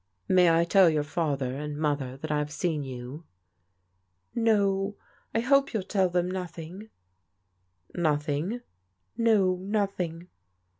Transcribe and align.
"May 0.27 0.49
I 0.49 0.63
tell 0.63 0.89
your 0.89 1.03
father 1.03 1.55
and 1.55 1.77
mother 1.77 2.17
that 2.17 2.31
I 2.31 2.39
have 2.39 2.51
seen 2.51 2.81
you?"" 2.81 3.25
No, 4.33 4.97
I 5.31 5.41
hope 5.41 5.75
you'll 5.75 5.83
tell 5.83 6.09
them 6.09 6.27
nothing" 6.31 6.89
"Nothing?"" 7.93 8.61
No. 9.15 9.57
nothing." 9.57 10.29